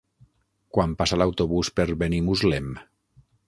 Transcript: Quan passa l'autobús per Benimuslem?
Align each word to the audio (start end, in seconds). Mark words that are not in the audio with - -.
Quan 0.77 0.95
passa 1.03 1.19
l'autobús 1.23 1.71
per 1.81 1.87
Benimuslem? 2.03 2.77